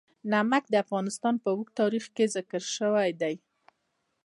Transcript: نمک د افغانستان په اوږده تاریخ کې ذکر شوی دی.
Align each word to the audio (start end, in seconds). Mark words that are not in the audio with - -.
نمک 0.31 0.63
د 0.69 0.75
افغانستان 0.83 1.35
په 1.43 1.47
اوږده 1.53 1.75
تاریخ 1.79 2.05
کې 2.15 2.25
ذکر 2.35 2.61
شوی 2.77 3.09
دی. 3.21 3.35